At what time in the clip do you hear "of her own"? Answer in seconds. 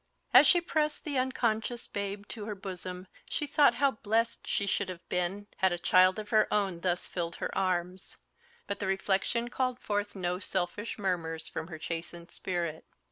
6.17-6.79